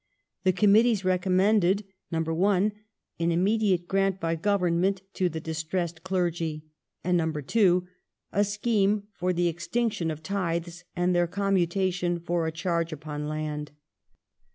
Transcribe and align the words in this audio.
The 0.45 0.51
Committees 0.51 1.05
re 1.05 1.19
commended 1.19 1.83
(1) 2.09 2.71
an 3.19 3.31
immediate 3.31 3.87
grant 3.87 4.19
by 4.19 4.33
Government 4.35 5.03
to 5.13 5.29
the 5.29 5.39
dis 5.39 5.61
tressed 5.63 6.01
clergy, 6.01 6.63
and 7.03 7.47
(2) 7.47 7.87
a'' 8.33 8.43
scheme 8.43 9.03
for 9.13 9.31
the^ 9.31 9.47
extinction 9.47 10.09
of 10.09 10.23
tithes 10.23 10.85
and 10.95 11.13
their 11.13 11.27
commutation 11.27 12.19
for 12.19 12.47
a 12.47 12.51
charge 12.51 12.91
upon 12.91 13.27
land 13.27 13.69